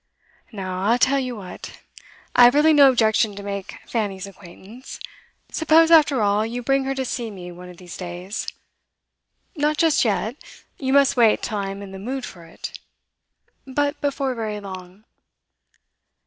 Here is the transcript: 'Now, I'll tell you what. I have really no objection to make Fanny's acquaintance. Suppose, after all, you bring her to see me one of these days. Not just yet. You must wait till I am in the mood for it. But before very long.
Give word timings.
'Now, 0.51 0.81
I'll 0.85 0.97
tell 0.97 1.19
you 1.19 1.35
what. 1.35 1.77
I 2.35 2.45
have 2.45 2.55
really 2.55 2.73
no 2.73 2.89
objection 2.89 3.35
to 3.35 3.43
make 3.43 3.75
Fanny's 3.85 4.25
acquaintance. 4.25 4.99
Suppose, 5.51 5.91
after 5.91 6.23
all, 6.23 6.43
you 6.43 6.63
bring 6.63 6.85
her 6.85 6.95
to 6.95 7.05
see 7.05 7.29
me 7.29 7.51
one 7.51 7.69
of 7.69 7.77
these 7.77 7.95
days. 7.97 8.47
Not 9.55 9.77
just 9.77 10.03
yet. 10.03 10.37
You 10.79 10.91
must 10.91 11.17
wait 11.17 11.43
till 11.43 11.59
I 11.59 11.69
am 11.69 11.83
in 11.83 11.91
the 11.91 11.99
mood 11.99 12.25
for 12.25 12.45
it. 12.45 12.79
But 13.67 14.01
before 14.01 14.33
very 14.33 14.59
long. 14.59 15.03